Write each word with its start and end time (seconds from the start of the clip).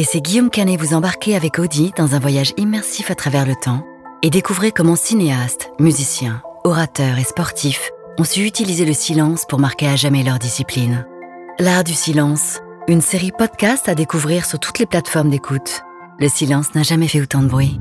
Laissez 0.00 0.22
Guillaume 0.22 0.48
Canet 0.48 0.80
vous 0.80 0.94
embarquer 0.94 1.36
avec 1.36 1.58
Audi 1.58 1.92
dans 1.94 2.14
un 2.14 2.18
voyage 2.18 2.54
immersif 2.56 3.10
à 3.10 3.14
travers 3.14 3.44
le 3.44 3.54
temps 3.54 3.86
et 4.22 4.30
découvrez 4.30 4.72
comment 4.72 4.96
cinéastes, 4.96 5.70
musiciens, 5.78 6.40
orateurs 6.64 7.18
et 7.18 7.22
sportifs 7.22 7.90
ont 8.18 8.24
su 8.24 8.46
utiliser 8.46 8.86
le 8.86 8.94
silence 8.94 9.44
pour 9.46 9.58
marquer 9.58 9.88
à 9.88 9.96
jamais 9.96 10.22
leur 10.22 10.38
discipline. 10.38 11.04
L'art 11.58 11.84
du 11.84 11.92
silence, 11.92 12.60
une 12.88 13.02
série 13.02 13.30
podcast 13.30 13.90
à 13.90 13.94
découvrir 13.94 14.46
sur 14.46 14.58
toutes 14.58 14.78
les 14.78 14.86
plateformes 14.86 15.28
d'écoute. 15.28 15.82
Le 16.18 16.30
silence 16.30 16.74
n'a 16.74 16.82
jamais 16.82 17.06
fait 17.06 17.20
autant 17.20 17.42
de 17.42 17.48
bruit. 17.48 17.78